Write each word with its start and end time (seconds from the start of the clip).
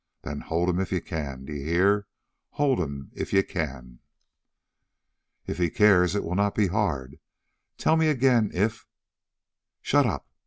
Then 0.23 0.41
hold 0.41 0.67
him 0.67 0.79
if 0.79 0.91
you 0.91 0.99
can. 0.99 1.45
D'ye 1.45 1.63
hear? 1.63 2.07
Hold 2.53 2.79
him 2.79 3.11
if 3.13 3.31
you 3.33 3.43
can!" 3.43 3.99
"If 5.45 5.59
he 5.59 5.69
cares 5.69 6.15
it 6.15 6.23
will 6.23 6.33
not 6.33 6.55
be 6.55 6.65
hard. 6.69 7.19
Tell 7.77 7.95
me 7.95 8.07
again, 8.07 8.49
if" 8.51 8.87
"Shut 9.83 10.07
up. 10.07 10.27